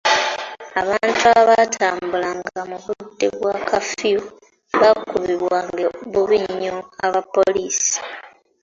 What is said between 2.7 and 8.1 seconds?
budde bwa kafyu baakubibwanga bubi nnyo abapoliisi.